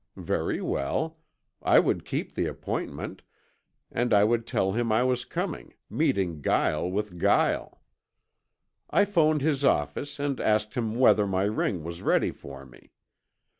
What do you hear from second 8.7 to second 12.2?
"I phoned his office and asked him whether my ring was